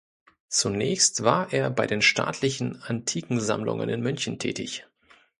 Zunächst 0.49 1.21
war 1.23 1.53
er 1.53 1.69
bei 1.69 1.85
den 1.85 2.01
Staatlichen 2.01 2.81
Antikensammlungen 2.81 3.87
in 3.87 4.01
München 4.01 4.39
tätig. 4.39 4.87